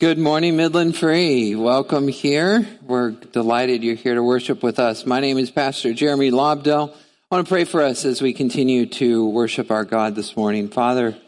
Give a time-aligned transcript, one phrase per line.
[0.00, 1.54] Good morning, Midland Free.
[1.54, 2.66] Welcome here.
[2.80, 5.04] We're delighted you're here to worship with us.
[5.04, 6.88] My name is Pastor Jeremy Lobdell.
[6.94, 10.70] I want to pray for us as we continue to worship our God this morning.
[10.70, 11.18] Father,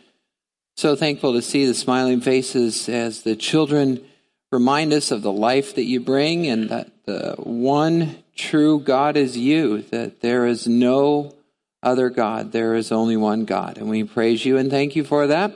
[0.75, 4.03] so thankful to see the smiling faces as the children
[4.51, 9.37] remind us of the life that you bring and that the one true God is
[9.37, 11.35] you, that there is no
[11.83, 12.53] other God.
[12.53, 13.77] There is only one God.
[13.77, 15.55] And we praise you and thank you for that.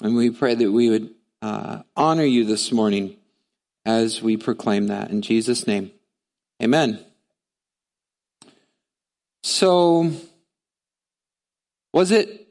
[0.00, 1.13] And we pray that we would
[1.44, 3.16] uh, honor you this morning
[3.84, 5.10] as we proclaim that.
[5.10, 5.90] In Jesus' name,
[6.62, 6.98] amen.
[9.42, 10.10] So,
[11.92, 12.48] was it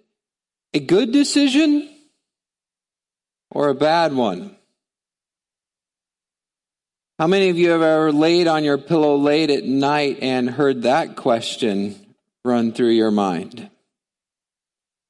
[0.75, 1.89] a good decision
[3.49, 4.55] or a bad one?
[7.17, 10.83] How many of you have ever laid on your pillow late at night and heard
[10.83, 11.95] that question
[12.45, 13.71] run through your mind?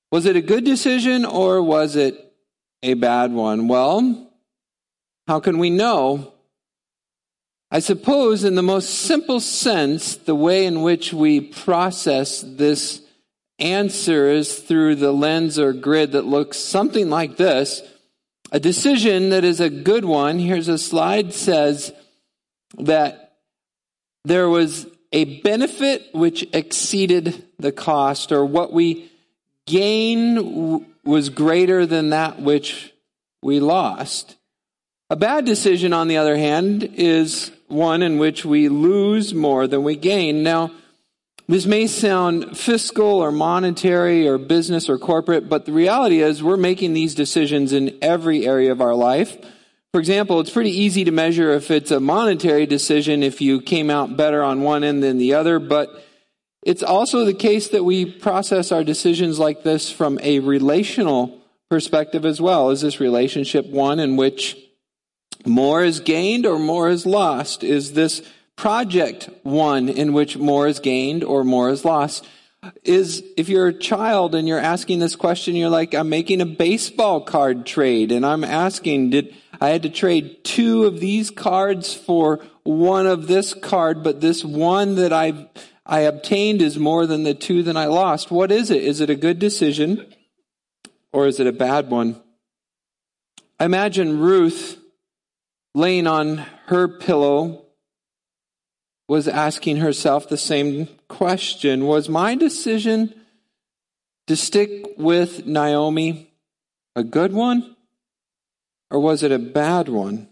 [0.09, 2.22] Was it a good decision or was it
[2.83, 3.67] a bad one?
[3.67, 4.29] Well,
[5.25, 6.33] how can we know?
[7.71, 13.01] I suppose, in the most simple sense, the way in which we process this
[13.57, 17.81] answer is through the lens or grid that looks something like this.
[18.51, 21.91] A decision that is a good one, here's a slide, says
[22.77, 23.37] that
[24.25, 29.09] there was a benefit which exceeded the cost, or what we
[29.65, 32.93] gain was greater than that which
[33.41, 34.37] we lost.
[35.09, 39.83] A bad decision, on the other hand, is one in which we lose more than
[39.83, 40.43] we gain.
[40.43, 40.71] Now,
[41.47, 46.55] this may sound fiscal or monetary or business or corporate, but the reality is we're
[46.55, 49.37] making these decisions in every area of our life.
[49.91, 53.89] For example, it's pretty easy to measure if it's a monetary decision if you came
[53.89, 56.03] out better on one end than the other, but
[56.65, 61.39] it's also the case that we process our decisions like this from a relational
[61.69, 62.69] perspective as well.
[62.69, 64.57] Is this relationship one in which
[65.45, 67.63] more is gained or more is lost?
[67.63, 68.21] Is this
[68.55, 72.27] project one in which more is gained or more is lost?
[72.83, 76.45] Is if you're a child and you're asking this question, you're like, I'm making a
[76.45, 81.93] baseball card trade and I'm asking, did I had to trade two of these cards
[81.93, 85.45] for one of this card, but this one that I've
[85.85, 88.31] I obtained is more than the two that I lost.
[88.31, 88.83] What is it?
[88.83, 90.13] Is it a good decision
[91.11, 92.21] or is it a bad one?
[93.59, 94.79] I imagine Ruth
[95.75, 97.65] laying on her pillow
[99.07, 103.13] was asking herself the same question Was my decision
[104.27, 106.33] to stick with Naomi
[106.95, 107.75] a good one
[108.89, 110.29] or was it a bad one?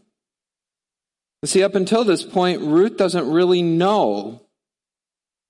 [1.43, 4.41] See, up until this point, Ruth doesn't really know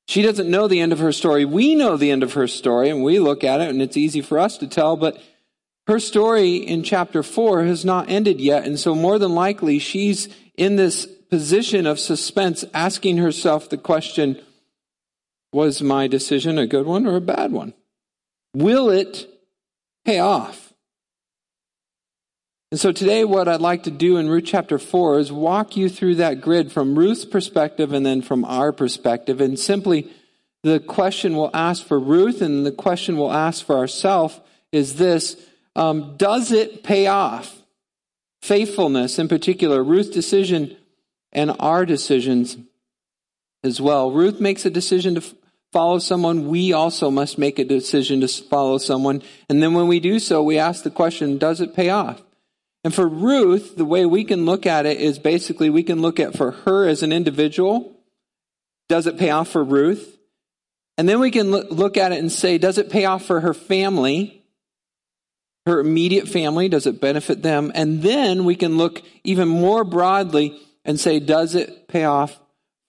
[0.07, 1.45] she doesn't know the end of her story.
[1.45, 4.21] We know the end of her story, and we look at it, and it's easy
[4.21, 5.21] for us to tell, but
[5.87, 8.65] her story in chapter 4 has not ended yet.
[8.65, 14.39] And so, more than likely, she's in this position of suspense, asking herself the question
[15.51, 17.73] Was my decision a good one or a bad one?
[18.53, 19.27] Will it
[20.05, 20.70] pay off?
[22.71, 25.89] And so today, what I'd like to do in Ruth chapter 4 is walk you
[25.89, 29.41] through that grid from Ruth's perspective and then from our perspective.
[29.41, 30.09] And simply,
[30.63, 34.39] the question we'll ask for Ruth and the question we'll ask for ourselves
[34.71, 35.35] is this
[35.75, 37.61] um, Does it pay off?
[38.41, 40.77] Faithfulness, in particular, Ruth's decision
[41.33, 42.55] and our decisions
[43.65, 44.11] as well.
[44.11, 45.23] Ruth makes a decision to
[45.73, 46.47] follow someone.
[46.47, 49.23] We also must make a decision to follow someone.
[49.49, 52.23] And then when we do so, we ask the question Does it pay off?
[52.83, 56.19] And for Ruth, the way we can look at it is basically we can look
[56.19, 57.95] at for her as an individual,
[58.89, 60.17] does it pay off for Ruth?
[60.97, 63.53] And then we can look at it and say, does it pay off for her
[63.53, 64.43] family?
[65.65, 67.71] Her immediate family, does it benefit them?
[67.75, 72.39] And then we can look even more broadly and say, does it pay off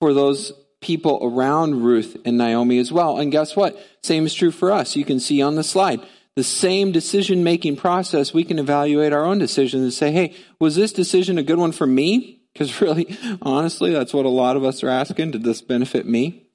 [0.00, 3.18] for those people around Ruth and Naomi as well?
[3.18, 3.78] And guess what?
[4.02, 4.96] Same is true for us.
[4.96, 6.00] You can see on the slide
[6.34, 10.76] the same decision making process, we can evaluate our own decisions and say, hey, was
[10.76, 12.40] this decision a good one for me?
[12.52, 15.32] Because really, honestly, that's what a lot of us are asking.
[15.32, 16.46] Did this benefit me?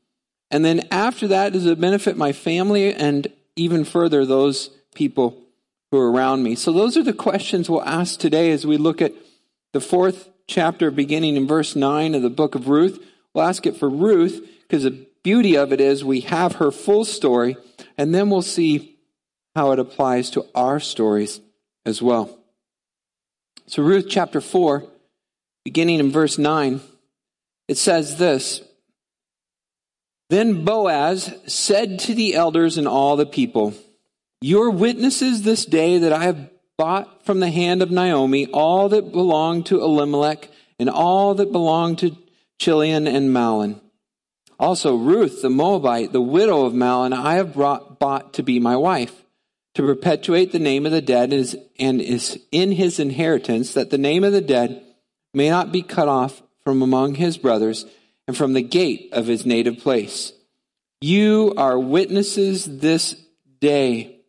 [0.50, 5.38] And then after that, does it benefit my family and even further those people
[5.92, 6.56] who are around me?
[6.56, 9.13] So those are the questions we'll ask today as we look at
[9.74, 13.04] the fourth chapter beginning in verse 9 of the book of Ruth.
[13.34, 17.04] We'll ask it for Ruth because the beauty of it is we have her full
[17.04, 17.57] story
[17.98, 18.97] and then we'll see
[19.57, 21.42] how it applies to our stories
[21.83, 22.38] as well.
[23.65, 24.86] So, Ruth chapter 4,
[25.65, 26.80] beginning in verse 9,
[27.68, 28.62] it says this
[30.30, 33.74] Then Boaz said to the elders and all the people,
[34.42, 39.12] Your witnesses this day that I have bought from the hand of Naomi all that
[39.12, 42.15] belonged to Elimelech and all that belonged to
[42.59, 43.81] Chilion and Mahlon.
[44.59, 48.77] Also Ruth the Moabite, the widow of Mahlon, I have brought, bought to be my
[48.77, 49.24] wife,
[49.78, 53.98] to perpetuate the name of the dead is, and is in his inheritance, that the
[54.00, 54.82] name of the dead
[55.36, 57.86] may not be cut off from among his brothers
[58.28, 60.34] and from the gate of his native place.
[61.00, 63.16] You are witnesses this
[63.62, 64.22] day.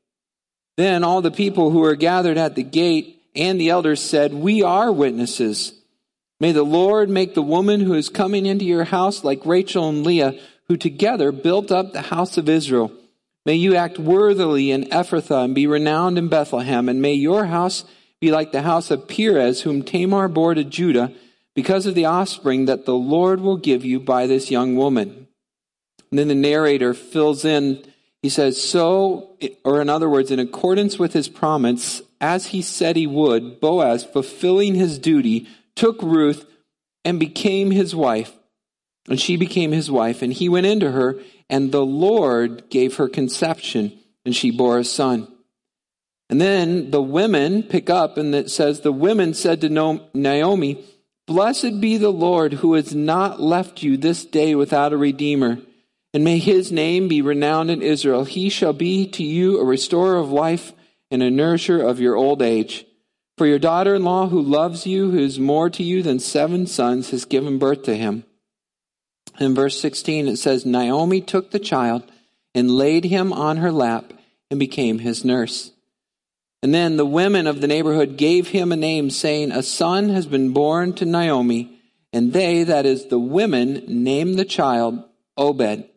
[0.76, 4.62] Then all the people who were gathered at the gate and the elders said, We
[4.62, 5.72] are witnesses.
[6.40, 10.04] May the Lord make the woman who is coming into your house like Rachel and
[10.04, 12.92] Leah, who together built up the house of Israel.
[13.48, 17.86] May you act worthily in Ephrathah and be renowned in Bethlehem, and may your house
[18.20, 21.14] be like the house of Perez, whom Tamar bore to Judah,
[21.54, 25.28] because of the offspring that the Lord will give you by this young woman.
[26.10, 27.82] And then the narrator fills in,
[28.20, 32.96] he says, So, or in other words, in accordance with his promise, as he said
[32.96, 36.44] he would, Boaz, fulfilling his duty, took Ruth
[37.02, 38.37] and became his wife.
[39.08, 41.16] And she became his wife, and he went into her,
[41.48, 45.28] and the Lord gave her conception, and she bore a son.
[46.30, 50.84] And then the women pick up, and it says, The women said to Naomi,
[51.26, 55.58] Blessed be the Lord who has not left you this day without a redeemer.
[56.14, 58.24] And may his name be renowned in Israel.
[58.24, 60.72] He shall be to you a restorer of life
[61.10, 62.86] and a nourisher of your old age.
[63.36, 66.66] For your daughter in law, who loves you, who is more to you than seven
[66.66, 68.24] sons, has given birth to him.
[69.40, 72.10] In verse 16, it says, Naomi took the child
[72.54, 74.12] and laid him on her lap
[74.50, 75.72] and became his nurse.
[76.62, 80.26] And then the women of the neighborhood gave him a name, saying, A son has
[80.26, 81.80] been born to Naomi.
[82.12, 85.04] And they, that is, the women, named the child
[85.36, 85.88] Obed.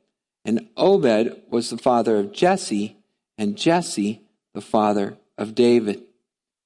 [0.46, 2.98] And Obed was the father of Jesse,
[3.38, 4.22] and Jesse
[4.54, 6.04] the father of David.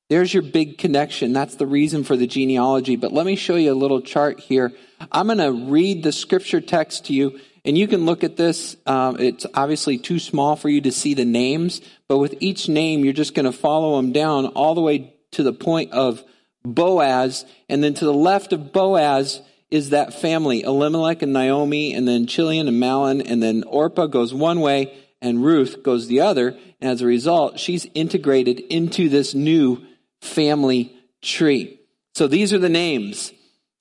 [0.08, 1.34] There's your big connection.
[1.34, 2.96] That's the reason for the genealogy.
[2.96, 4.72] But let me show you a little chart here.
[5.12, 8.78] I'm going to read the scripture text to you, and you can look at this.
[8.86, 13.04] Um, it's obviously too small for you to see the names, but with each name,
[13.04, 16.24] you're just going to follow them down all the way to the point of
[16.64, 17.44] Boaz.
[17.68, 19.42] And then to the left of Boaz
[19.72, 24.36] is that family Elimelech and Naomi, and then Chilion and Mahlon, and then Orpah goes
[24.36, 26.56] one way, and Ruth goes the other.
[26.80, 29.84] And as a result, she's integrated into this new
[30.26, 31.80] family tree.
[32.16, 33.32] So these are the names.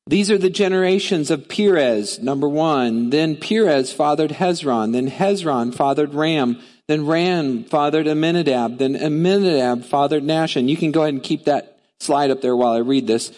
[0.06, 3.08] These are the generations of Perez, number one.
[3.08, 4.92] Then Perez fathered Hezron.
[4.92, 6.60] Then Hezron fathered Ram.
[6.88, 8.78] Then Ram fathered Amminadab.
[8.78, 10.68] Then Amminadab fathered Nahshon.
[10.68, 13.32] You can go ahead and keep that slide up there while I read this.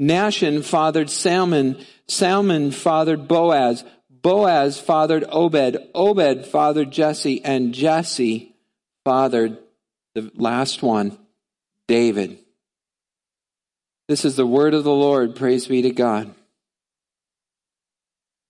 [0.00, 1.84] Nahshon fathered Salmon.
[2.06, 3.84] Salmon fathered Boaz.
[4.08, 5.76] Boaz fathered Obed.
[5.92, 7.44] Obed fathered Jesse.
[7.44, 8.54] And Jesse
[9.04, 9.58] fathered
[10.14, 11.18] the last one,
[11.88, 12.38] David.
[14.08, 15.36] This is the word of the Lord.
[15.36, 16.34] Praise be to God.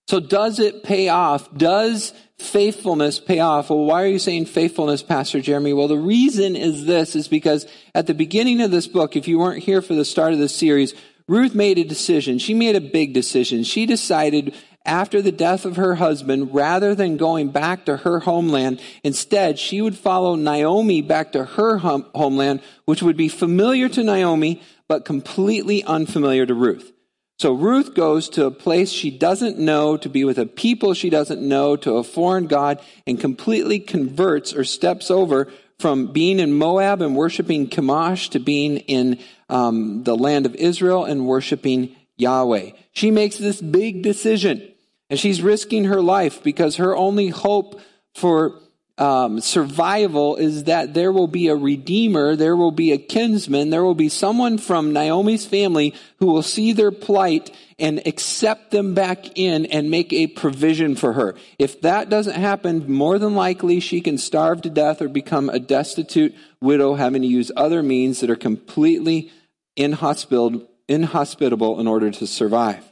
[0.07, 1.55] So, does it pay off?
[1.55, 3.69] Does faithfulness pay off?
[3.69, 5.73] Well, why are you saying faithfulness, Pastor Jeremy?
[5.73, 7.65] Well, the reason is this is because
[7.95, 10.49] at the beginning of this book, if you weren't here for the start of the
[10.49, 10.93] series,
[11.27, 12.37] Ruth made a decision.
[12.37, 13.63] She made a big decision.
[13.63, 14.53] She decided
[14.85, 19.81] after the death of her husband, rather than going back to her homeland, instead she
[19.81, 24.61] would follow Naomi back to her hum- homeland, which would be familiar to Naomi,
[24.93, 26.91] but completely unfamiliar to Ruth.
[27.39, 31.09] So Ruth goes to a place she doesn't know, to be with a people she
[31.09, 36.53] doesn't know, to a foreign God, and completely converts or steps over from being in
[36.53, 39.17] Moab and worshiping Chemosh to being in
[39.49, 42.73] um, the land of Israel and worshiping Yahweh.
[42.91, 44.61] She makes this big decision,
[45.09, 47.81] and she's risking her life because her only hope
[48.13, 48.59] for
[48.97, 53.83] um, survival is that there will be a redeemer, there will be a kinsman, there
[53.83, 59.37] will be someone from Naomi's family who will see their plight and accept them back
[59.37, 61.33] in and make a provision for her.
[61.57, 65.59] If that doesn't happen, more than likely she can starve to death or become a
[65.59, 69.31] destitute widow having to use other means that are completely
[69.75, 72.83] inhospitable, inhospitable in order to survive.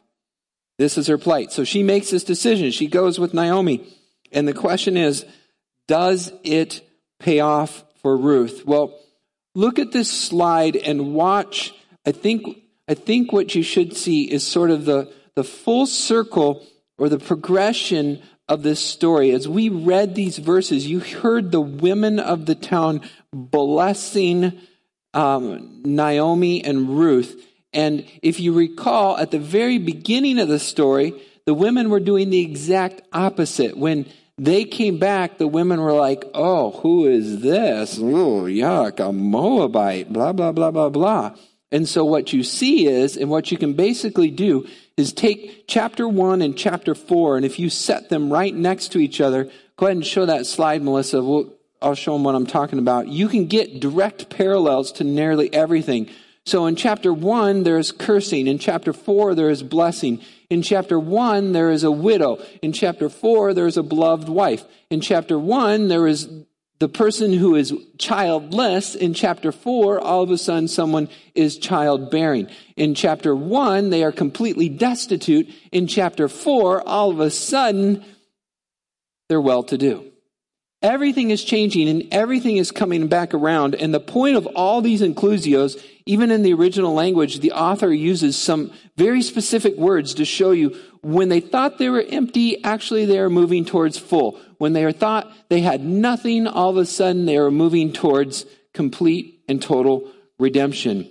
[0.80, 1.52] This is her plight.
[1.52, 2.72] So she makes this decision.
[2.72, 3.88] She goes with Naomi.
[4.32, 5.26] And the question is,
[5.88, 6.88] does it
[7.20, 8.64] pay off for Ruth?
[8.66, 9.00] Well,
[9.56, 11.74] look at this slide and watch.
[12.06, 16.66] I think, I think what you should see is sort of the, the full circle
[16.98, 19.32] or the progression of this story.
[19.32, 24.60] As we read these verses, you heard the women of the town blessing
[25.14, 27.48] um, Naomi and Ruth.
[27.74, 31.14] And if you recall, at the very beginning of the story,
[31.46, 33.78] the women were doing the exact opposite.
[33.78, 34.06] When
[34.42, 38.00] they came back, the women were like, oh, who is this?
[38.00, 41.36] Oh, yuck, a Moabite, blah, blah, blah, blah, blah.
[41.72, 44.68] And so what you see is, and what you can basically do
[44.98, 48.98] is take chapter one and chapter four, and if you set them right next to
[48.98, 51.22] each other, go ahead and show that slide, Melissa.
[51.22, 53.10] We'll, I'll show them what I'm talking about.
[53.10, 56.10] You can get direct parallels to nearly everything.
[56.48, 58.48] So in chapter one, there is cursing.
[58.48, 60.20] In chapter four, there is blessing.
[60.52, 62.38] In chapter one, there is a widow.
[62.62, 64.66] In chapter four, there is a beloved wife.
[64.90, 66.30] In chapter one, there is
[66.80, 68.94] the person who is childless.
[68.94, 72.50] In chapter four, all of a sudden someone is childbearing.
[72.76, 75.48] In chapter one, they are completely destitute.
[75.72, 78.04] In chapter four, all of a sudden,
[79.30, 80.12] they're well to do.
[80.82, 83.76] Everything is changing and everything is coming back around.
[83.76, 88.38] And the point of all these inclusios, even in the original language, the author uses
[88.38, 93.18] some very specific words to show you when they thought they were empty, actually they
[93.18, 94.40] are moving towards full.
[94.58, 99.44] When they thought they had nothing, all of a sudden they are moving towards complete
[99.48, 101.10] and total redemption.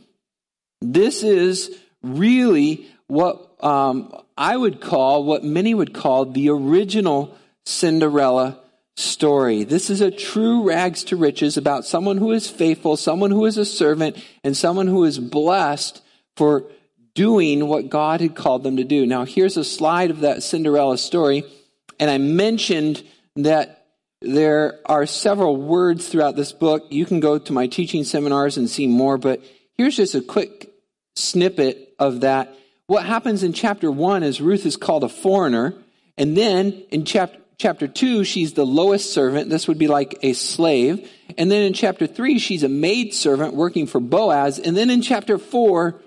[0.81, 8.60] This is really what um, I would call, what many would call the original Cinderella
[9.01, 9.65] story.
[9.65, 13.59] This is a true rags to riches about someone who is faithful, someone who is
[13.59, 16.03] a servant, and someone who is blessed
[16.37, 16.65] for
[17.15, 19.07] doing what God had called them to do.
[19.07, 21.45] Now, here's a slide of that Cinderella story.
[21.99, 23.03] And I mentioned
[23.37, 23.87] that
[24.23, 26.87] there are several words throughout this book.
[26.91, 29.43] You can go to my teaching seminars and see more, but
[29.77, 30.73] here's just a quick
[31.17, 32.55] snippet of that.
[32.87, 35.75] What happens in chapter one is Ruth is called a foreigner.
[36.19, 39.51] And then in chapter, chapter 2, she's the lowest servant.
[39.51, 41.09] This would be like a slave.
[41.37, 44.59] And then in chapter 3, she's a maid servant working for Boaz.
[44.59, 46.01] And then in chapter 4,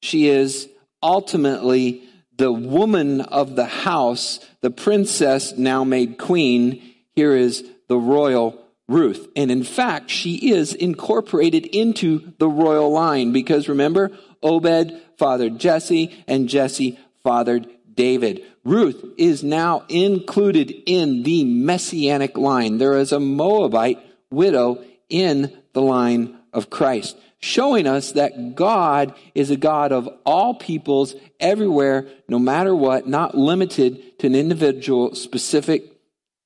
[0.00, 0.68] she is
[1.02, 2.04] ultimately
[2.36, 6.80] the woman of the house, the princess now made queen.
[7.16, 9.28] Here is the royal Ruth.
[9.34, 16.24] And in fact, she is incorporated into the royal line because remember, Obed fathered Jesse
[16.28, 18.44] and Jesse fathered David.
[18.64, 22.78] Ruth is now included in the messianic line.
[22.78, 23.98] There is a Moabite
[24.30, 30.54] widow in the line of Christ, showing us that God is a God of all
[30.54, 35.84] peoples everywhere, no matter what, not limited to an individual specific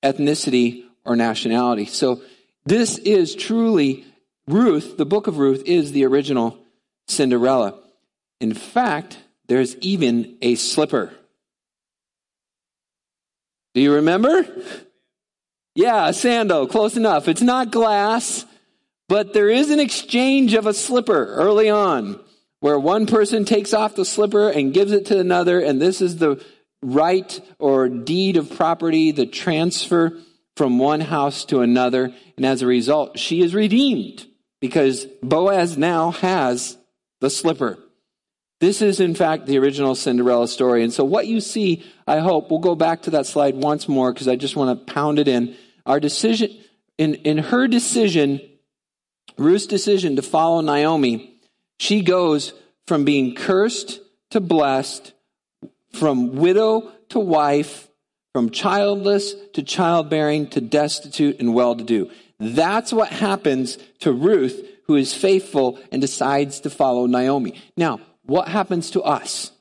[0.02, 1.85] ethnicity or nationality.
[1.85, 2.23] So
[2.64, 4.04] this is truly
[4.49, 6.56] Ruth, the book of Ruth is the original
[7.08, 7.75] Cinderella.
[8.40, 9.18] In fact,
[9.49, 11.15] there's even a slipper.
[13.76, 14.47] Do you remember?
[15.75, 17.28] Yeah, a sandal, close enough.
[17.28, 18.47] It's not glass,
[19.06, 22.18] but there is an exchange of a slipper early on
[22.61, 26.16] where one person takes off the slipper and gives it to another, and this is
[26.16, 26.42] the
[26.80, 30.18] right or deed of property, the transfer
[30.56, 32.14] from one house to another.
[32.38, 34.26] And as a result, she is redeemed
[34.59, 36.78] because Boaz now has
[37.21, 37.78] the slipper.
[38.58, 40.82] This is, in fact, the original Cinderella story.
[40.82, 44.12] And so, what you see, I hope, we'll go back to that slide once more
[44.12, 45.54] because I just want to pound it in.
[45.84, 46.56] Our decision,
[46.96, 48.40] in, in her decision,
[49.36, 51.38] Ruth's decision to follow Naomi,
[51.78, 52.54] she goes
[52.86, 55.12] from being cursed to blessed,
[55.92, 57.88] from widow to wife,
[58.32, 62.10] from childless to childbearing to destitute and well to do.
[62.38, 67.60] That's what happens to Ruth, who is faithful and decides to follow Naomi.
[67.76, 69.52] Now, what happens to us?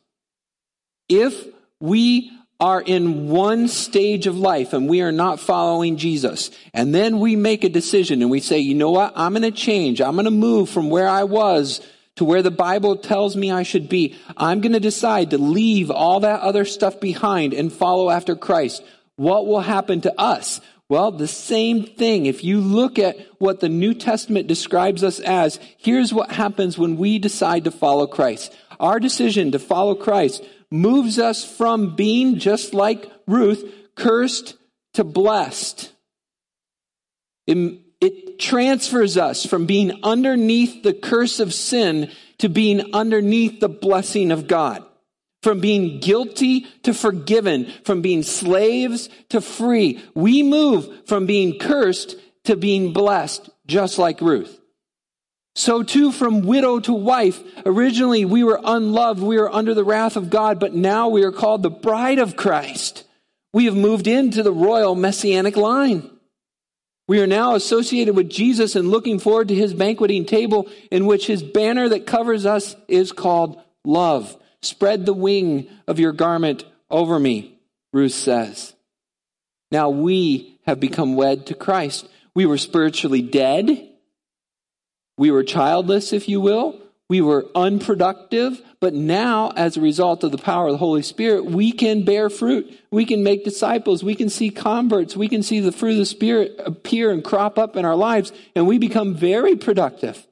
[1.08, 1.48] If
[1.80, 7.20] we are in one stage of life and we are not following Jesus, and then
[7.20, 10.02] we make a decision and we say, you know what, I'm going to change.
[10.02, 11.82] I'm going to move from where I was
[12.16, 14.16] to where the Bible tells me I should be.
[14.38, 18.84] I'm going to decide to leave all that other stuff behind and follow after Christ.
[19.18, 20.62] What will happen to us?
[20.88, 22.28] Well, the same thing.
[22.28, 26.98] If you look at what the New Testament describes us as, here's what happens when
[26.98, 28.56] we decide to follow Christ.
[28.80, 33.64] Our decision to follow Christ moves us from being just like Ruth,
[33.96, 34.58] cursed
[34.94, 35.92] to blessed.
[37.48, 43.70] It, it transfers us from being underneath the curse of sin to being underneath the
[43.70, 44.85] blessing of God
[45.46, 50.04] from being guilty to forgiven, from being slaves to free.
[50.16, 54.60] We move from being cursed to being blessed, just like Ruth.
[55.54, 57.44] So too from widow to wife.
[57.64, 59.22] Originally we were unloved.
[59.22, 62.36] We were under the wrath of God, but now we are called the bride of
[62.36, 63.04] Christ.
[63.54, 66.10] We have moved into the royal messianic line.
[67.08, 71.28] We are now associated with Jesus and looking forward to his banqueting table in which
[71.28, 74.36] his banner that covers us is called love.
[74.66, 77.60] Spread the wing of your garment over me,
[77.94, 78.74] Ruth says.
[79.72, 82.08] Now we have become wed to Christ.
[82.34, 83.90] We were spiritually dead.
[85.18, 86.82] We were childless, if you will.
[87.08, 88.62] We were unproductive.
[88.80, 92.30] But now, as a result of the power of the Holy Spirit, we can bear
[92.30, 92.78] fruit.
[92.92, 94.04] We can make disciples.
[94.04, 95.16] We can see converts.
[95.16, 98.34] We can see the fruit of the Spirit appear and crop up in our lives.
[98.56, 100.26] And we become very productive.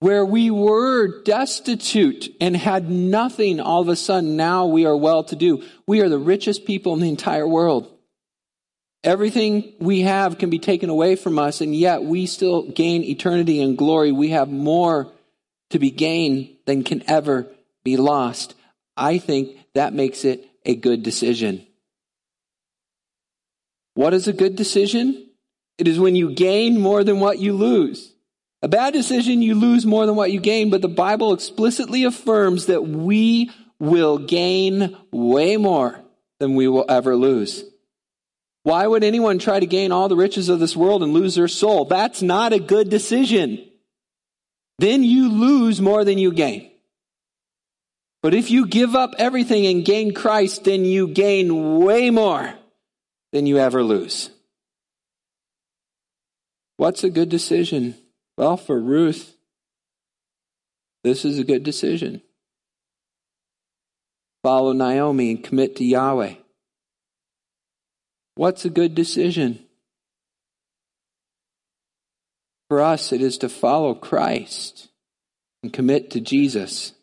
[0.00, 5.24] Where we were destitute and had nothing, all of a sudden now we are well
[5.24, 5.62] to do.
[5.86, 7.90] We are the richest people in the entire world.
[9.04, 13.62] Everything we have can be taken away from us, and yet we still gain eternity
[13.62, 14.10] and glory.
[14.10, 15.12] We have more
[15.70, 17.46] to be gained than can ever
[17.84, 18.54] be lost.
[18.96, 21.66] I think that makes it a good decision.
[23.94, 25.28] What is a good decision?
[25.78, 28.09] It is when you gain more than what you lose.
[28.62, 32.66] A bad decision, you lose more than what you gain, but the Bible explicitly affirms
[32.66, 36.00] that we will gain way more
[36.38, 37.64] than we will ever lose.
[38.62, 41.48] Why would anyone try to gain all the riches of this world and lose their
[41.48, 41.86] soul?
[41.86, 43.66] That's not a good decision.
[44.78, 46.70] Then you lose more than you gain.
[48.22, 52.52] But if you give up everything and gain Christ, then you gain way more
[53.32, 54.28] than you ever lose.
[56.76, 57.94] What's a good decision?
[58.40, 59.36] Well, for Ruth,
[61.04, 62.22] this is a good decision.
[64.42, 66.36] Follow Naomi and commit to Yahweh.
[68.36, 69.66] What's a good decision?
[72.70, 74.88] For us, it is to follow Christ
[75.62, 76.94] and commit to Jesus.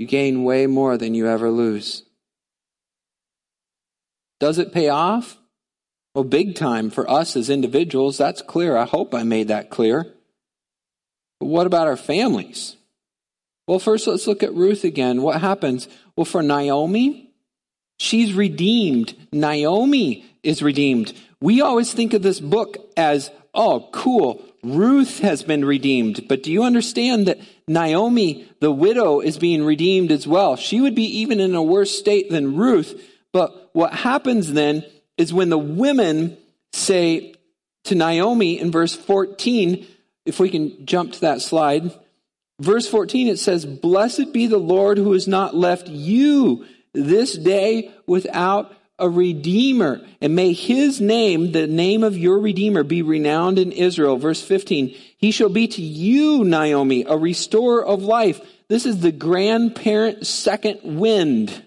[0.00, 2.02] You gain way more than you ever lose.
[4.40, 5.38] Does it pay off?
[6.16, 8.74] Well, big time for us as individuals, that's clear.
[8.74, 10.14] I hope I made that clear.
[11.38, 12.74] But what about our families?
[13.68, 15.20] Well, first let's look at Ruth again.
[15.20, 15.88] What happens?
[16.16, 17.34] Well, for Naomi,
[17.98, 19.14] she's redeemed.
[19.30, 21.12] Naomi is redeemed.
[21.42, 24.42] We always think of this book as, oh, cool.
[24.64, 26.26] Ruth has been redeemed.
[26.28, 30.56] But do you understand that Naomi, the widow, is being redeemed as well?
[30.56, 32.98] She would be even in a worse state than Ruth.
[33.34, 34.82] But what happens then
[35.16, 36.36] is when the women
[36.72, 37.34] say
[37.84, 39.86] to Naomi in verse 14,
[40.24, 41.92] if we can jump to that slide,
[42.60, 47.90] verse 14 it says, Blessed be the Lord who has not left you this day
[48.06, 50.00] without a redeemer.
[50.20, 54.16] And may his name, the name of your redeemer, be renowned in Israel.
[54.16, 58.40] Verse 15, he shall be to you, Naomi, a restorer of life.
[58.68, 61.65] This is the grandparent second wind.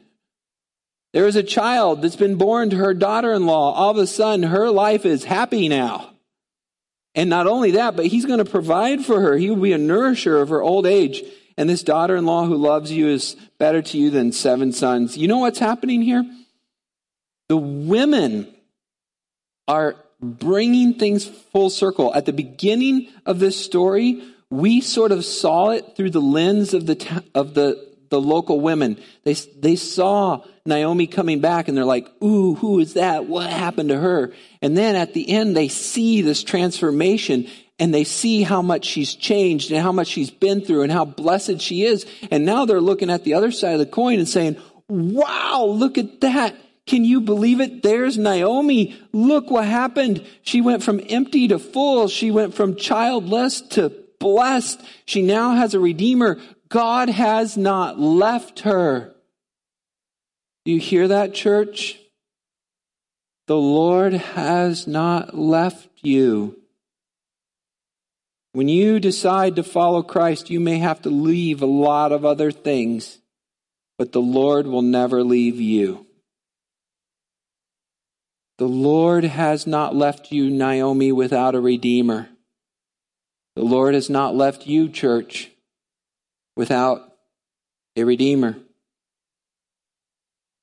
[1.11, 3.73] There is a child that's been born to her daughter in law.
[3.73, 6.11] All of a sudden, her life is happy now.
[7.15, 9.35] And not only that, but he's going to provide for her.
[9.35, 11.23] He will be a nourisher of her old age.
[11.57, 15.17] And this daughter in law who loves you is better to you than seven sons.
[15.17, 16.23] You know what's happening here?
[17.49, 18.53] The women
[19.67, 22.13] are bringing things full circle.
[22.13, 26.85] At the beginning of this story, we sort of saw it through the lens of
[26.85, 28.97] the, of the the local women.
[29.23, 33.25] They, they saw Naomi coming back and they're like, ooh, who is that?
[33.25, 34.33] What happened to her?
[34.61, 37.47] And then at the end, they see this transformation
[37.79, 41.05] and they see how much she's changed and how much she's been through and how
[41.05, 42.05] blessed she is.
[42.31, 45.97] And now they're looking at the other side of the coin and saying, wow, look
[45.97, 46.55] at that.
[46.85, 47.83] Can you believe it?
[47.83, 48.99] There's Naomi.
[49.13, 50.25] Look what happened.
[50.41, 52.07] She went from empty to full.
[52.07, 54.81] She went from childless to blessed.
[55.05, 56.39] She now has a redeemer.
[56.67, 59.15] God has not left her.
[60.65, 61.99] Do you hear that, church?
[63.47, 66.59] The Lord has not left you.
[68.51, 72.51] When you decide to follow Christ, you may have to leave a lot of other
[72.51, 73.19] things,
[73.97, 76.05] but the Lord will never leave you.
[78.57, 82.27] The Lord has not left you, Naomi, without a Redeemer.
[83.55, 85.49] The Lord has not left you, church,
[86.55, 87.13] without
[87.95, 88.57] a Redeemer.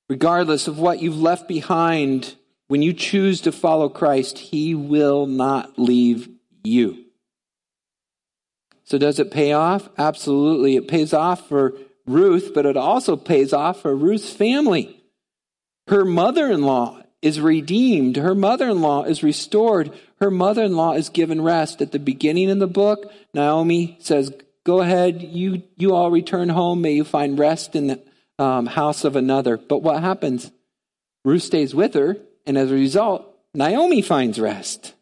[0.09, 2.35] Regardless of what you've left behind,
[2.67, 6.29] when you choose to follow Christ, He will not leave
[6.63, 7.05] you.
[8.85, 9.89] So, does it pay off?
[9.97, 10.77] Absolutely.
[10.77, 11.73] It pays off for
[12.05, 15.03] Ruth, but it also pays off for Ruth's family.
[15.87, 19.91] Her mother in law is redeemed, her mother in law is restored,
[20.21, 21.81] her mother in law is given rest.
[21.81, 26.81] At the beginning of the book, Naomi says, Go ahead, you, you all return home.
[26.81, 28.01] May you find rest in the
[28.39, 29.57] um, house of another.
[29.57, 30.51] But what happens?
[31.25, 34.93] Ruth stays with her, and as a result, Naomi finds rest.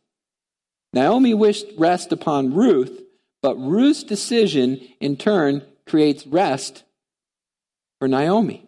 [0.94, 3.02] Naomi wished rest upon Ruth,
[3.42, 6.84] but Ruth's decision in turn creates rest
[8.00, 8.68] for Naomi.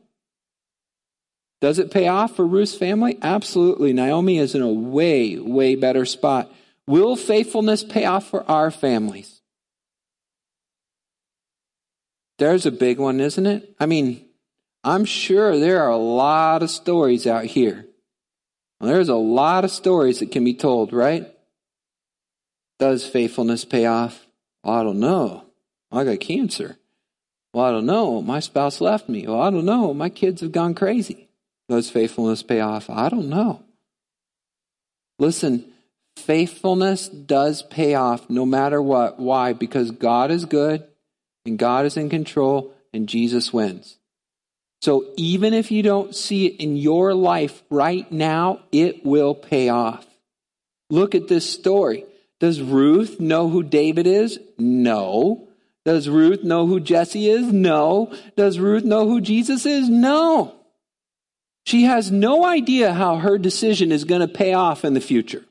[1.60, 3.18] Does it pay off for Ruth's family?
[3.22, 3.94] Absolutely.
[3.94, 6.52] Naomi is in a way, way better spot.
[6.86, 9.42] Will faithfulness pay off for our families?
[12.38, 13.76] There's a big one, isn't it?
[13.80, 14.27] I mean,
[14.88, 17.86] I'm sure there are a lot of stories out here.
[18.80, 21.30] There's a lot of stories that can be told, right?
[22.80, 24.26] Does faithfulness pay off?
[24.64, 25.44] Well, I don't know.
[25.92, 26.78] I got cancer.
[27.54, 28.22] Well, I don't know.
[28.22, 29.28] My spouse left me.
[29.28, 29.94] Well, I don't know.
[29.94, 31.28] My kids have gone crazy.
[31.68, 32.90] Does faithfulness pay off?
[32.90, 33.66] I don't know.
[35.20, 35.66] Listen,
[36.16, 39.20] faithfulness does pay off no matter what.
[39.20, 39.52] Why?
[39.52, 40.88] Because God is good
[41.46, 43.98] and God is in control and Jesus wins.
[44.82, 49.70] So even if you don't see it in your life right now, it will pay
[49.70, 50.06] off.
[50.90, 52.06] Look at this story.
[52.40, 54.40] Does Ruth know who David is?
[54.58, 55.48] No.
[55.86, 57.52] Does Ruth know who Jesse is?
[57.52, 58.14] No.
[58.36, 59.90] Does Ruth know who Jesus is?
[59.90, 60.54] No.
[61.66, 65.44] She has no idea how her decision is going to pay off in the future.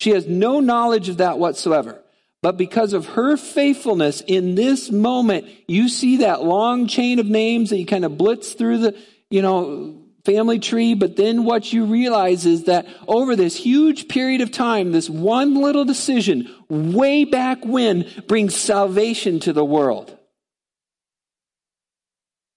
[0.00, 2.00] She has no knowledge of that whatsoever.
[2.40, 7.70] But because of her faithfulness in this moment, you see that long chain of names
[7.70, 8.96] that you kind of blitz through the,
[9.28, 10.94] you know, family tree.
[10.94, 15.56] But then what you realize is that over this huge period of time, this one
[15.56, 20.16] little decision way back when brings salvation to the world.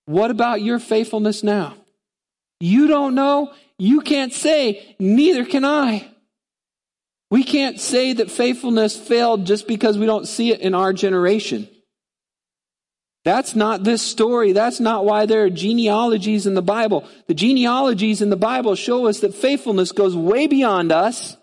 [0.05, 1.75] What about your faithfulness now?
[2.59, 3.53] You don't know.
[3.79, 6.10] You can't say, neither can I.
[7.31, 11.69] We can't say that faithfulness failed just because we don't see it in our generation.
[13.23, 14.51] That's not this story.
[14.51, 17.07] That's not why there are genealogies in the Bible.
[17.27, 21.37] The genealogies in the Bible show us that faithfulness goes way beyond us.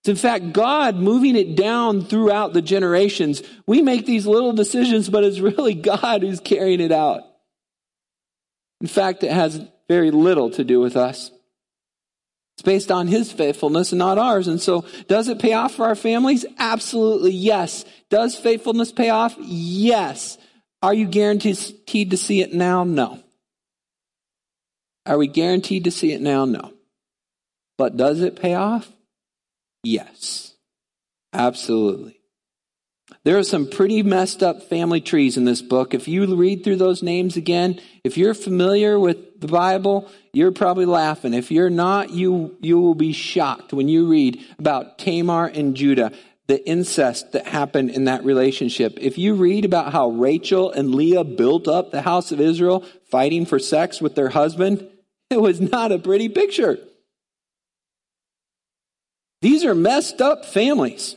[0.00, 3.42] It's in fact God moving it down throughout the generations.
[3.66, 7.22] We make these little decisions, but it's really God who's carrying it out.
[8.82, 11.30] In fact, it has very little to do with us.
[12.56, 14.46] It's based on his faithfulness and not ours.
[14.46, 16.44] And so, does it pay off for our families?
[16.58, 17.84] Absolutely yes.
[18.10, 19.34] Does faithfulness pay off?
[19.38, 20.38] Yes.
[20.82, 22.84] Are you guaranteed to see it now?
[22.84, 23.22] No.
[25.06, 26.44] Are we guaranteed to see it now?
[26.44, 26.72] No.
[27.78, 28.90] But does it pay off?
[29.82, 30.54] Yes.
[31.32, 32.21] Absolutely.
[33.24, 35.94] There are some pretty messed up family trees in this book.
[35.94, 40.86] If you read through those names again, if you're familiar with the Bible, you're probably
[40.86, 41.34] laughing.
[41.34, 46.12] If you're not, you, you will be shocked when you read about Tamar and Judah,
[46.48, 48.98] the incest that happened in that relationship.
[49.00, 53.46] If you read about how Rachel and Leah built up the house of Israel fighting
[53.46, 54.88] for sex with their husband,
[55.30, 56.78] it was not a pretty picture.
[59.40, 61.16] These are messed up families.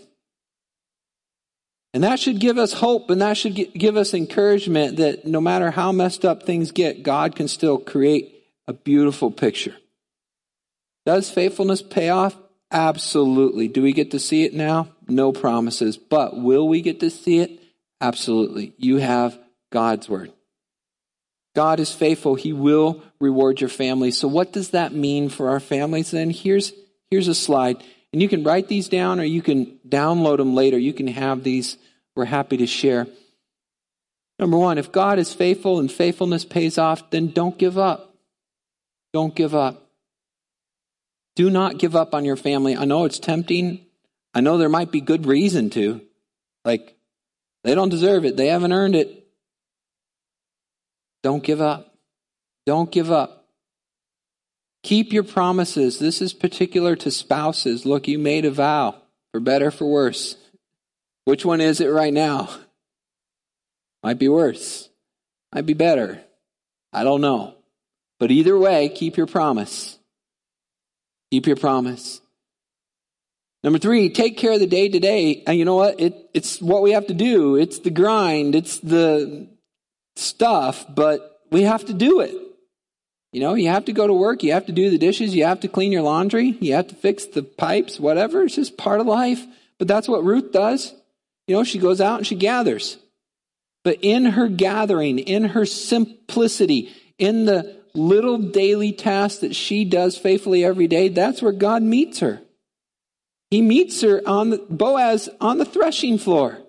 [1.96, 5.72] And that should give us hope and that should give us encouragement that no matter
[5.72, 9.74] how messed up things get, God can still create a beautiful picture.
[11.06, 12.36] Does faithfulness pay off?
[12.70, 13.70] Absolutely.
[13.70, 14.90] Do we get to see it now?
[15.08, 15.96] No promises.
[15.96, 17.64] But will we get to see it?
[18.02, 18.74] Absolutely.
[18.78, 19.40] You have
[19.72, 20.34] God's word.
[21.56, 22.36] God is faithful.
[22.36, 24.12] He will reward your family.
[24.12, 26.30] So what does that mean for our families then?
[26.30, 26.74] Here's,
[27.10, 27.82] here's a slide.
[28.12, 30.78] And you can write these down or you can download them later.
[30.78, 31.78] You can have these.
[32.16, 33.08] We're happy to share.
[34.40, 38.16] Number one, if God is faithful and faithfulness pays off, then don't give up.
[39.14, 39.90] Don't give up.
[41.36, 42.76] Do not give up on your family.
[42.76, 43.86] I know it's tempting.
[44.34, 46.02] I know there might be good reason to.
[46.64, 46.96] Like,
[47.64, 48.38] they don't deserve it.
[48.38, 49.28] They haven't earned it.
[51.24, 51.96] Don't give up.
[52.66, 53.48] Don't give up.
[54.84, 55.98] Keep your promises.
[55.98, 57.86] This is particular to spouses.
[57.86, 59.02] Look, you made a vow,
[59.36, 60.38] for better, for worse.
[61.26, 62.50] Which one is it right now?
[64.02, 64.88] Might be worse.
[65.54, 66.22] Might be better.
[66.94, 67.56] I don't know.
[68.18, 70.00] But either way, keep your promise.
[71.32, 72.22] Keep your promise.
[73.62, 75.44] Number three, take care of the day to day.
[75.46, 76.00] And you know what?
[76.00, 77.58] It, it's what we have to do.
[77.58, 78.56] It's the grind.
[78.56, 79.50] It's the
[80.16, 82.34] stuff, but we have to do it.
[83.36, 85.44] You know, you have to go to work, you have to do the dishes, you
[85.44, 88.44] have to clean your laundry, you have to fix the pipes, whatever.
[88.44, 89.46] It's just part of life.
[89.78, 90.94] But that's what Ruth does.
[91.46, 92.98] You know, she goes out and she gathers.
[93.84, 100.18] But in her gathering, in her simplicity, in the little daily tasks that she does
[100.18, 102.40] faithfully every day, that's where God meets her.
[103.52, 106.60] He meets her on the, Boaz on the threshing floor.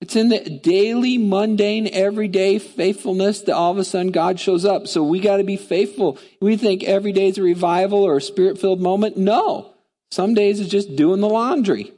[0.00, 4.86] It's in the daily, mundane, everyday faithfulness that all of a sudden God shows up.
[4.86, 6.18] So we got to be faithful.
[6.40, 9.16] We think every day is a revival or a spirit filled moment.
[9.16, 9.74] No.
[10.10, 11.92] Some days it's just doing the laundry,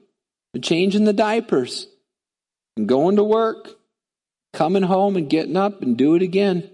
[0.62, 1.88] changing the diapers,
[2.76, 3.70] and going to work,
[4.52, 6.70] coming home and getting up and do it again.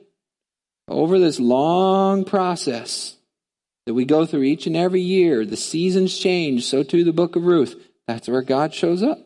[0.88, 3.16] over this long process
[3.87, 7.37] that we go through each and every year, the seasons change, so too the book
[7.37, 7.74] of Ruth.
[8.06, 9.18] That's where God shows up.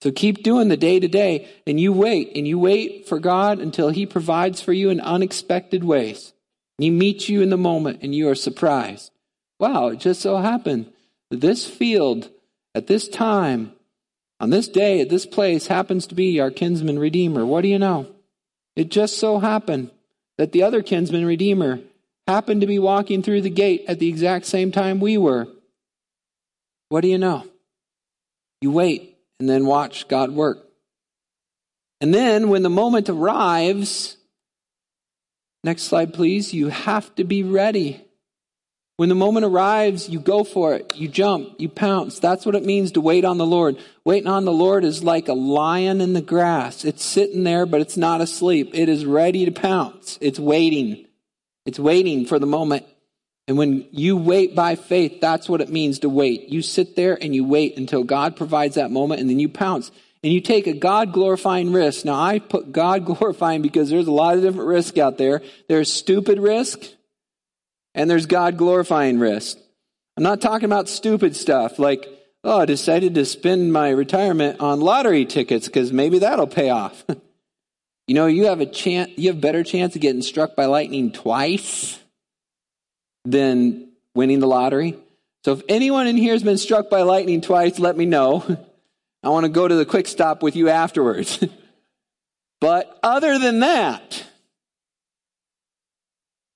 [0.00, 3.58] So keep doing the day to day, and you wait, and you wait for God
[3.58, 6.32] until He provides for you in unexpected ways.
[6.78, 9.10] He meets you in the moment, and you are surprised.
[9.58, 10.92] Wow, it just so happened
[11.30, 12.30] that this field
[12.76, 13.72] at this time,
[14.38, 17.44] on this day, at this place, happens to be our kinsman redeemer.
[17.44, 18.06] What do you know?
[18.76, 19.90] It just so happened
[20.36, 21.80] that the other kinsman redeemer
[22.28, 25.48] happened to be walking through the gate at the exact same time we were.
[26.88, 27.44] What do you know?
[28.60, 29.07] You wait
[29.40, 30.66] and then watch God work.
[32.00, 34.16] And then when the moment arrives,
[35.64, 38.04] next slide please, you have to be ready.
[38.98, 40.96] When the moment arrives, you go for it.
[40.96, 42.18] You jump, you pounce.
[42.18, 43.78] That's what it means to wait on the Lord.
[44.04, 46.84] Waiting on the Lord is like a lion in the grass.
[46.84, 48.70] It's sitting there, but it's not asleep.
[48.74, 50.18] It is ready to pounce.
[50.20, 51.06] It's waiting.
[51.64, 52.86] It's waiting for the moment.
[53.48, 56.50] And when you wait by faith, that's what it means to wait.
[56.50, 59.90] You sit there and you wait until God provides that moment and then you pounce.
[60.22, 62.04] And you take a God glorifying risk.
[62.04, 65.40] Now I put God glorifying because there's a lot of different risk out there.
[65.66, 66.78] There's stupid risk
[67.94, 69.56] and there's God glorifying risk.
[70.18, 72.06] I'm not talking about stupid stuff like,
[72.44, 77.02] oh, I decided to spend my retirement on lottery tickets because maybe that'll pay off.
[78.06, 81.12] you know, you have a chance, you have better chance of getting struck by lightning
[81.12, 81.98] twice
[83.30, 84.96] than winning the lottery.
[85.44, 88.44] So if anyone in here has been struck by lightning twice, let me know.
[89.22, 91.42] I want to go to the quick stop with you afterwards.
[92.60, 94.24] but other than that,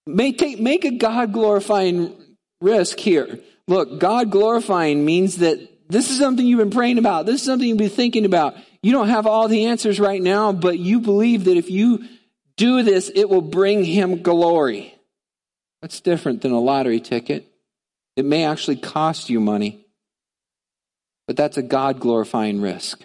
[0.07, 2.17] Make, make a God glorifying
[2.61, 3.39] risk here.
[3.69, 7.27] Look, God glorifying means that this is something you've been praying about.
[7.27, 8.57] This is something you've been thinking about.
[8.83, 12.05] You don't have all the answers right now, but you believe that if you
[12.57, 14.95] do this, it will bring him glory.
[15.83, 17.47] That's different than a lottery ticket.
[18.17, 19.85] It may actually cost you money,
[21.27, 23.05] but that's a God glorifying risk.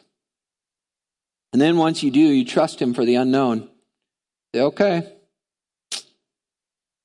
[1.51, 3.69] And then once you do, you trust him for the unknown.
[4.53, 5.13] Say, okay,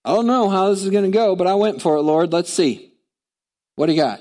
[0.04, 2.32] I don't know how this is going to go, but I went for it, Lord.
[2.32, 2.92] Let's see.
[3.76, 4.20] What do you got?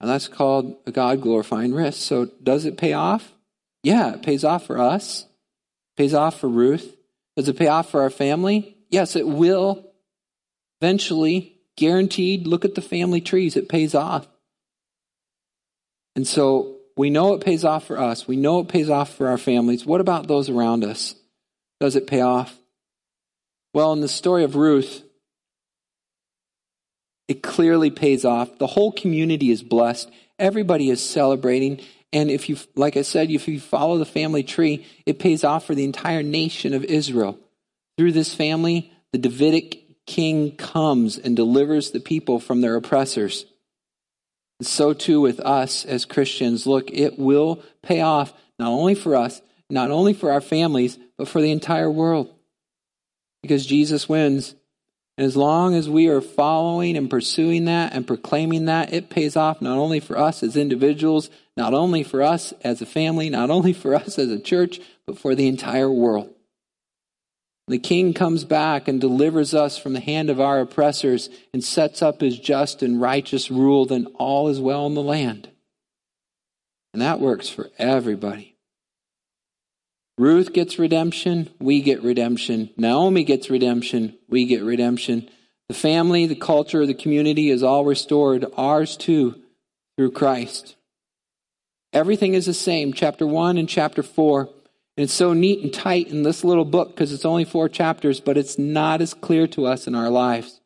[0.00, 2.00] And that's called a God glorifying risk.
[2.00, 3.32] So does it pay off?
[3.82, 5.22] Yeah, it pays off for us.
[5.22, 6.96] It pays off for Ruth.
[7.36, 8.73] Does it pay off for our family?
[8.90, 9.92] Yes, it will.
[10.80, 12.46] Eventually, guaranteed.
[12.46, 13.56] Look at the family trees.
[13.56, 14.26] It pays off.
[16.16, 18.28] And so we know it pays off for us.
[18.28, 19.84] We know it pays off for our families.
[19.84, 21.14] What about those around us?
[21.80, 22.56] Does it pay off?
[23.72, 25.02] Well, in the story of Ruth,
[27.26, 28.58] it clearly pays off.
[28.58, 30.10] The whole community is blessed.
[30.38, 31.80] Everybody is celebrating.
[32.12, 35.66] And if you, like I said, if you follow the family tree, it pays off
[35.66, 37.38] for the entire nation of Israel.
[37.96, 43.46] Through this family, the Davidic king comes and delivers the people from their oppressors.
[44.60, 46.66] And so too with us as Christians.
[46.66, 51.28] Look, it will pay off not only for us, not only for our families, but
[51.28, 52.34] for the entire world
[53.44, 54.54] because Jesus wins.
[55.18, 59.36] And as long as we are following and pursuing that and proclaiming that, it pays
[59.36, 63.50] off not only for us as individuals, not only for us as a family, not
[63.50, 66.33] only for us as a church, but for the entire world.
[67.66, 72.02] The king comes back and delivers us from the hand of our oppressors and sets
[72.02, 75.48] up his just and righteous rule, then all is well in the land.
[76.92, 78.56] And that works for everybody.
[80.16, 82.70] Ruth gets redemption, we get redemption.
[82.76, 85.28] Naomi gets redemption, we get redemption.
[85.68, 89.40] The family, the culture, the community is all restored, ours too,
[89.96, 90.76] through Christ.
[91.92, 94.50] Everything is the same, chapter 1 and chapter 4.
[94.96, 98.20] And it's so neat and tight in this little book because it's only four chapters,
[98.20, 100.60] but it's not as clear to us in our lives.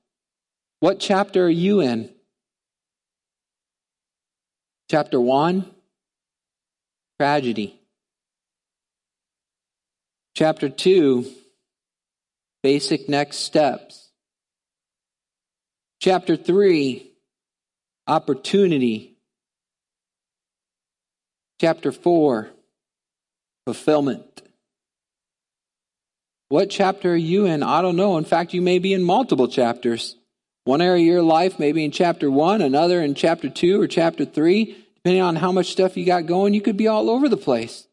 [0.81, 2.11] What chapter are you in?
[4.91, 5.71] Chapter 1
[7.19, 7.81] Tragedy.
[10.35, 11.27] Chapter 2
[12.63, 14.11] Basic next steps.
[16.01, 17.11] Chapter 3
[18.07, 19.17] Opportunity.
[21.61, 22.51] Chapter 4
[23.69, 24.41] Fulfillment.
[26.49, 27.63] What chapter are you in?
[27.63, 28.17] I don't know.
[28.17, 30.17] In fact, you may be in multiple chapters.
[30.65, 33.87] One area of your life may be in chapter 1, another in chapter 2 or
[33.87, 34.75] chapter 3.
[34.95, 37.87] Depending on how much stuff you got going, you could be all over the place.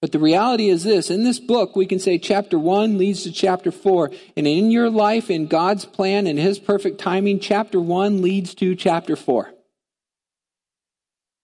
[0.00, 3.32] But the reality is this in this book, we can say chapter 1 leads to
[3.32, 4.12] chapter 4.
[4.36, 8.76] And in your life, in God's plan and His perfect timing, chapter 1 leads to
[8.76, 9.52] chapter 4.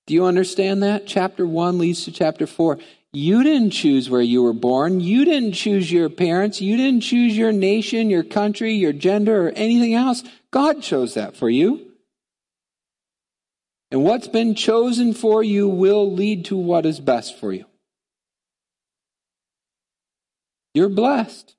[0.07, 1.09] Do you understand that?
[1.09, 2.79] Chapter 1 leads to chapter 4.
[3.17, 5.01] You didn't choose where you were born.
[5.01, 6.61] You didn't choose your parents.
[6.61, 10.23] You didn't choose your nation, your country, your gender, or anything else.
[10.51, 11.93] God chose that for you.
[13.91, 17.65] And what's been chosen for you will lead to what is best for you.
[20.75, 21.57] You're blessed.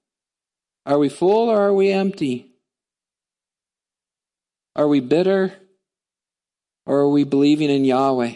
[0.85, 2.51] Are we full or are we empty?
[4.75, 5.55] Are we bitter
[6.85, 8.35] or are we believing in Yahweh?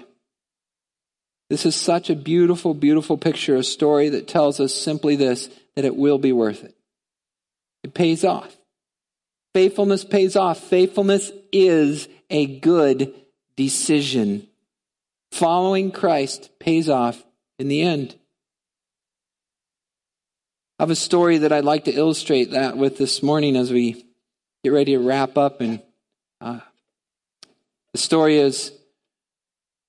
[1.51, 5.83] This is such a beautiful, beautiful picture, a story that tells us simply this that
[5.83, 6.73] it will be worth it.
[7.83, 8.55] It pays off.
[9.53, 10.59] Faithfulness pays off.
[10.59, 13.13] Faithfulness is a good
[13.57, 14.47] decision.
[15.33, 17.21] Following Christ pays off
[17.59, 18.15] in the end.
[20.79, 24.05] I have a story that I'd like to illustrate that with this morning as we
[24.63, 25.59] get ready to wrap up.
[25.59, 25.81] And
[26.39, 26.61] uh,
[27.91, 28.71] the story is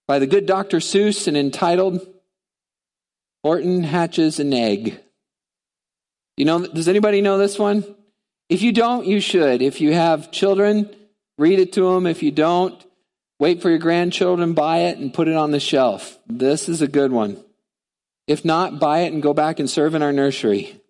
[0.07, 0.79] by the good Dr.
[0.79, 2.07] Seuss and entitled
[3.43, 5.01] Horton Hatches an Egg.
[6.37, 7.85] You know, does anybody know this one?
[8.49, 9.63] If you don't, you should.
[9.63, 10.91] If you have children,
[11.39, 12.07] read it to them.
[12.07, 12.83] If you don't,
[13.43, 16.17] Wait for your grandchildren, buy it, and put it on the shelf.
[16.29, 17.43] This is a good one.
[18.29, 20.81] If not, buy it and go back and serve in our nursery.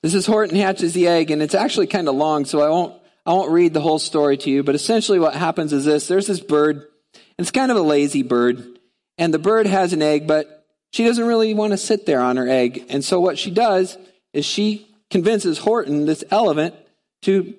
[0.00, 2.94] This is Horton hatches the egg, and it's actually kind of long, so I won't,
[3.24, 6.08] I won't read the whole story to you, but essentially what happens is this.
[6.08, 8.78] There's this bird, and it's kind of a lazy bird,
[9.18, 12.36] and the bird has an egg, but she doesn't really want to sit there on
[12.36, 12.86] her egg.
[12.88, 13.96] And so what she does
[14.32, 16.74] is she convinces Horton, this elephant,
[17.22, 17.54] to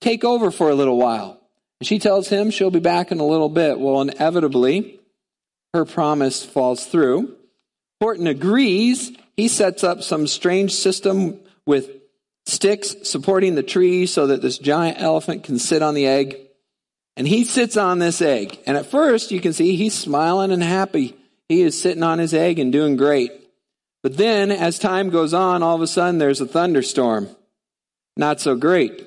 [0.00, 1.40] take over for a little while.
[1.82, 3.78] She tells him she'll be back in a little bit.
[3.78, 5.00] Well, inevitably,
[5.74, 7.36] her promise falls through.
[8.00, 9.12] Horton agrees.
[9.36, 11.90] He sets up some strange system with
[12.46, 16.36] sticks supporting the tree so that this giant elephant can sit on the egg.
[17.16, 18.58] And he sits on this egg.
[18.66, 21.14] And at first, you can see he's smiling and happy.
[21.48, 23.30] He is sitting on his egg and doing great.
[24.02, 27.28] But then, as time goes on, all of a sudden there's a thunderstorm.
[28.16, 29.06] Not so great.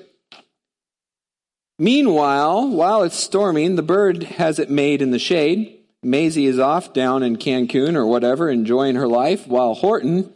[1.78, 5.80] Meanwhile, while it's storming, the bird has it made in the shade.
[6.02, 10.32] Mayzie is off down in Cancun or whatever, enjoying her life, while Horton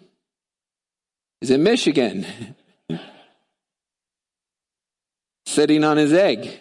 [1.41, 2.27] is in Michigan,
[5.61, 6.59] sitting on his egg.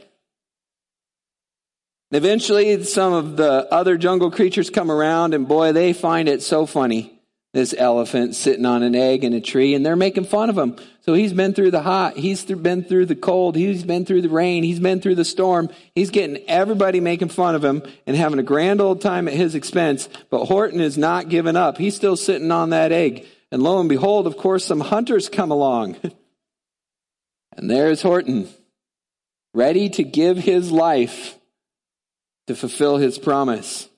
[2.12, 6.66] Eventually, some of the other jungle creatures come around, and boy, they find it so
[6.66, 7.18] funny
[7.54, 10.76] this elephant sitting on an egg in a tree and they're making fun of him.
[11.02, 14.30] So he's been through the hot, he's been through the cold, he's been through the
[14.30, 15.70] rain, he's been through the storm.
[15.96, 19.56] He's getting everybody making fun of him and having a grand old time at his
[19.56, 20.10] expense.
[20.30, 21.78] But Horton is not giving up.
[21.78, 23.26] He's still sitting on that egg.
[23.52, 25.96] And lo and behold, of course, some hunters come along.
[27.58, 28.48] and there's Horton,
[29.54, 31.38] ready to give his life
[32.48, 33.90] to fulfill his promise.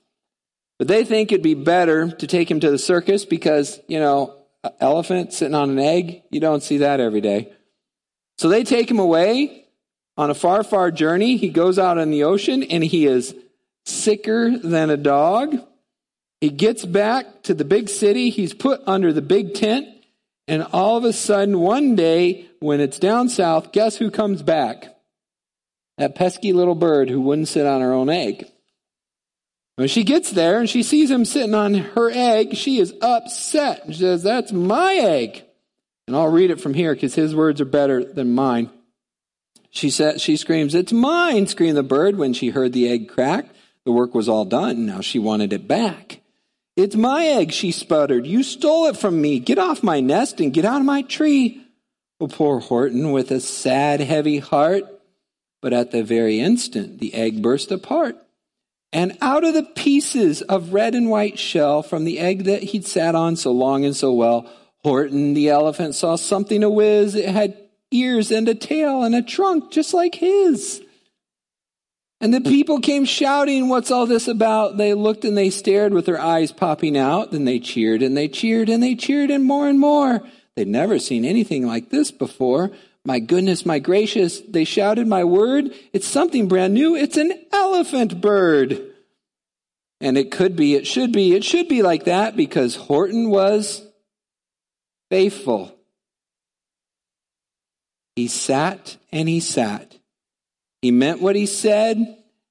[0.78, 4.36] But they think it'd be better to take him to the circus because, you know,
[4.80, 7.52] elephant sitting on an egg, you don't see that every day.
[8.38, 9.66] So they take him away
[10.16, 11.36] on a far, far journey.
[11.36, 13.34] He goes out in the ocean and he is
[13.84, 15.56] sicker than a dog.
[16.40, 18.30] He gets back to the big city.
[18.30, 19.86] He's put under the big tent.
[20.48, 24.91] And all of a sudden, one day, when it's down south, guess who comes back?
[25.98, 28.46] That pesky little bird who wouldn't sit on her own egg.
[29.76, 33.84] When she gets there and she sees him sitting on her egg, she is upset.
[33.88, 35.44] She says, That's my egg.
[36.06, 38.70] And I'll read it from here because his words are better than mine.
[39.70, 43.46] She said, she screams, It's mine, screamed the bird when she heard the egg crack.
[43.84, 44.86] The work was all done.
[44.86, 46.20] Now she wanted it back.
[46.76, 48.26] It's my egg, she sputtered.
[48.26, 49.38] You stole it from me.
[49.40, 51.66] Get off my nest and get out of my tree.
[52.20, 54.84] Oh, poor Horton with a sad, heavy heart.
[55.62, 58.16] But at the very instant, the egg burst apart.
[58.92, 62.84] And out of the pieces of red and white shell from the egg that he'd
[62.84, 64.50] sat on so long and so well,
[64.84, 67.14] Horton the elephant saw something a whiz.
[67.14, 67.56] It had
[67.90, 70.82] ears and a tail and a trunk just like his.
[72.20, 74.76] And the people came shouting, What's all this about?
[74.76, 77.30] They looked and they stared with their eyes popping out.
[77.30, 80.22] Then they cheered and they cheered and they cheered and more and more.
[80.54, 82.72] They'd never seen anything like this before.
[83.04, 85.74] My goodness, my gracious, they shouted my word.
[85.92, 86.94] It's something brand new.
[86.94, 88.80] It's an elephant bird.
[90.00, 93.84] And it could be, it should be, it should be like that because Horton was
[95.10, 95.76] faithful.
[98.14, 99.98] He sat and he sat.
[100.80, 101.96] He meant what he said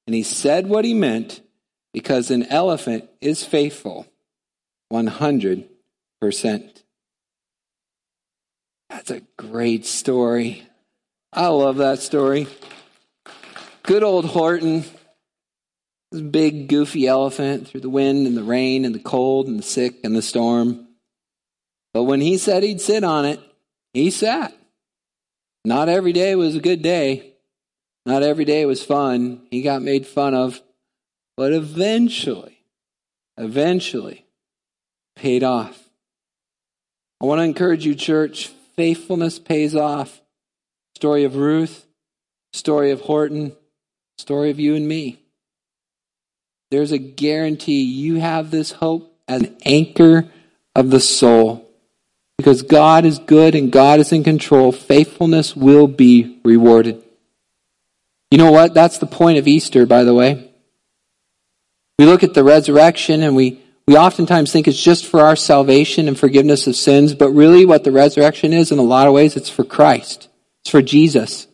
[0.08, 1.42] and he said what he meant
[1.94, 4.08] because an elephant is faithful
[4.92, 6.81] 100%.
[8.92, 10.64] That's a great story.
[11.32, 12.48] I love that story.
[13.84, 14.84] Good old Horton.
[16.12, 19.64] This big, goofy elephant through the wind and the rain and the cold and the
[19.64, 20.90] sick and the storm.
[21.94, 23.40] But when he said he'd sit on it,
[23.94, 24.54] he sat.
[25.64, 27.36] Not every day was a good day.
[28.06, 29.48] Not every day was fun.
[29.52, 30.62] He got made fun of.
[31.38, 32.66] But eventually,
[33.38, 34.26] eventually,
[35.16, 35.82] paid off.
[37.22, 38.52] I want to encourage you, church.
[38.76, 40.22] Faithfulness pays off.
[40.96, 41.86] Story of Ruth,
[42.54, 43.54] story of Horton,
[44.18, 45.20] story of you and me.
[46.70, 50.28] There's a guarantee you have this hope as an anchor
[50.76, 51.68] of the soul.
[52.38, 57.04] Because God is good and God is in control, faithfulness will be rewarded.
[58.32, 58.74] You know what?
[58.74, 60.52] That's the point of Easter, by the way.
[62.00, 63.62] We look at the resurrection and we,
[63.92, 67.84] we oftentimes think it's just for our salvation and forgiveness of sins, but really what
[67.84, 70.30] the resurrection is, in a lot of ways, it's for Christ.
[70.62, 71.46] It's for Jesus.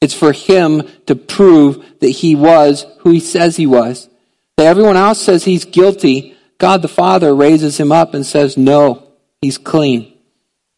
[0.00, 4.08] It's for Him to prove that He was who He says He was.
[4.56, 6.36] That everyone else says He's guilty.
[6.58, 9.06] God the Father raises Him up and says, no,
[9.40, 10.12] He's clean.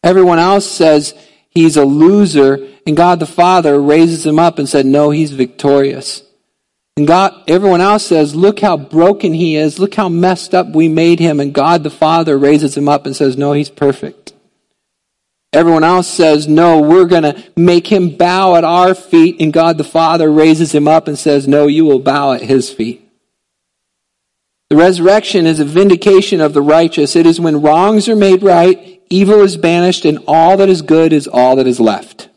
[0.03, 1.15] Everyone else says
[1.49, 6.21] He's a loser, and God the Father raises Him up and said, no, He's victorious.
[6.95, 9.79] And God, everyone else says, look how broken he is.
[9.79, 11.39] Look how messed up we made him.
[11.39, 14.33] And God the Father raises him up and says, no, he's perfect.
[15.51, 19.39] Everyone else says, no, we're going to make him bow at our feet.
[19.39, 22.71] And God the Father raises him up and says, no, you will bow at his
[22.71, 23.07] feet.
[24.69, 27.15] The resurrection is a vindication of the righteous.
[27.15, 31.13] It is when wrongs are made right, evil is banished, and all that is good
[31.13, 32.29] is all that is left.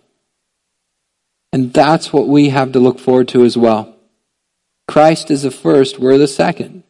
[1.53, 3.96] And that's what we have to look forward to as well.
[4.89, 6.85] Christ is the first, we're the second.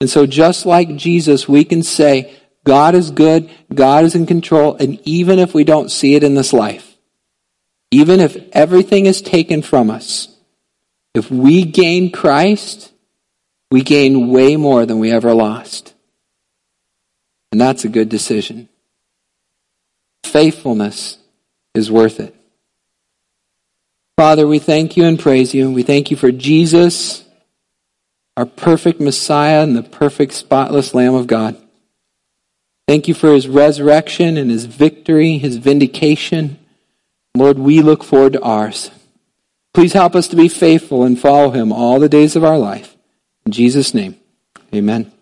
[0.00, 2.34] And so, just like Jesus, we can say,
[2.64, 6.34] God is good, God is in control, and even if we don't see it in
[6.34, 6.96] this life,
[7.90, 10.36] even if everything is taken from us,
[11.14, 12.92] if we gain Christ,
[13.70, 15.94] we gain way more than we ever lost.
[17.52, 18.68] And that's a good decision.
[20.24, 21.18] Faithfulness
[21.74, 22.34] is worth it.
[24.16, 25.70] Father, we thank you and praise you.
[25.70, 27.24] We thank you for Jesus,
[28.36, 31.56] our perfect Messiah and the perfect spotless Lamb of God.
[32.86, 36.58] Thank you for his resurrection and his victory, his vindication.
[37.34, 38.90] Lord, we look forward to ours.
[39.72, 42.96] Please help us to be faithful and follow him all the days of our life.
[43.46, 44.16] In Jesus' name,
[44.72, 45.13] amen.